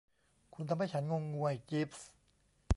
[0.53, 2.07] คุณทำให้ฉันงงงวย จี๊ปส์